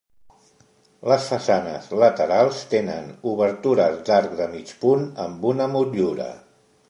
[1.11, 6.31] Les façanes laterals tenen obertures d'arc de mig punt amb una motllura.